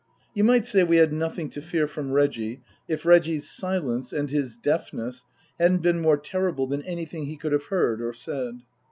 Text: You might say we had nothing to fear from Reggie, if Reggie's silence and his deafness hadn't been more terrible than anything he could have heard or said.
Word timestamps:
You 0.33 0.43
might 0.43 0.65
say 0.65 0.81
we 0.83 0.97
had 0.97 1.13
nothing 1.13 1.47
to 1.49 1.61
fear 1.61 1.87
from 1.87 2.11
Reggie, 2.11 2.63
if 2.87 3.05
Reggie's 3.05 3.51
silence 3.51 4.11
and 4.11 4.31
his 4.31 4.57
deafness 4.57 5.25
hadn't 5.59 5.83
been 5.83 6.01
more 6.01 6.17
terrible 6.17 6.65
than 6.65 6.81
anything 6.85 7.27
he 7.27 7.37
could 7.37 7.51
have 7.51 7.65
heard 7.65 8.01
or 8.01 8.11
said. 8.11 8.61